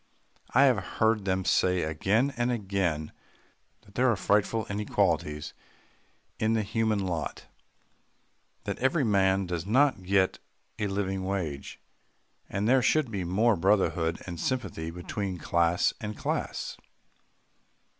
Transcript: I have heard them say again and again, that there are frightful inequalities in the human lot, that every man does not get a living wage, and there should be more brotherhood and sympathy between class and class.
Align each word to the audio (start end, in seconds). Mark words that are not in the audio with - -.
I 0.55 0.63
have 0.63 0.79
heard 0.97 1.25
them 1.25 1.45
say 1.45 1.83
again 1.83 2.33
and 2.35 2.51
again, 2.51 3.11
that 3.83 3.93
there 3.93 4.09
are 4.09 4.15
frightful 4.15 4.65
inequalities 4.65 5.53
in 6.39 6.53
the 6.53 6.63
human 6.63 7.05
lot, 7.05 7.45
that 8.63 8.79
every 8.79 9.03
man 9.03 9.45
does 9.45 9.67
not 9.67 10.01
get 10.01 10.39
a 10.79 10.87
living 10.87 11.23
wage, 11.23 11.79
and 12.49 12.67
there 12.67 12.81
should 12.81 13.11
be 13.11 13.23
more 13.23 13.55
brotherhood 13.55 14.19
and 14.25 14.39
sympathy 14.39 14.89
between 14.89 15.37
class 15.37 15.93
and 16.01 16.17
class. 16.17 16.77